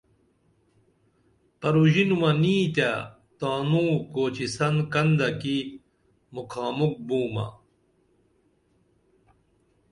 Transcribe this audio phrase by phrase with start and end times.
[1.59, 2.91] پروژینُمہ نی تیہ
[3.39, 5.57] تانو کوچیسن کندہ کی
[6.33, 7.45] مُکھا مُکھ بومہ